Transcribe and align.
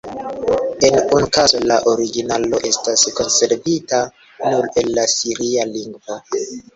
En 0.87 0.95
unu 1.17 1.27
kazo 1.35 1.59
la 1.71 1.75
originalo 1.91 2.61
estas 2.69 3.03
konservita 3.19 3.99
nur 4.47 4.65
en 4.83 4.89
la 4.95 5.05
siria 5.13 5.67
lingvo. 5.77 6.19